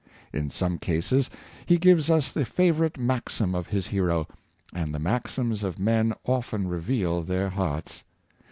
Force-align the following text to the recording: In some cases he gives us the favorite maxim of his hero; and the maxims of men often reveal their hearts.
In 0.33 0.49
some 0.49 0.79
cases 0.79 1.29
he 1.67 1.77
gives 1.77 2.09
us 2.09 2.31
the 2.31 2.43
favorite 2.43 2.97
maxim 2.97 3.53
of 3.53 3.67
his 3.67 3.85
hero; 3.85 4.27
and 4.73 4.95
the 4.95 4.99
maxims 4.99 5.61
of 5.61 5.77
men 5.77 6.15
often 6.25 6.67
reveal 6.67 7.21
their 7.21 7.49
hearts. 7.51 8.03